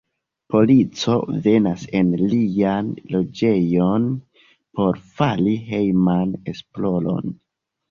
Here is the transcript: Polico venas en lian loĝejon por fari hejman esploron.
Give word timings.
Polico 0.53 1.17
venas 1.47 1.83
en 1.99 2.09
lian 2.31 2.89
loĝejon 3.17 4.09
por 4.81 5.01
fari 5.21 5.57
hejman 5.71 6.37
esploron. 6.57 7.33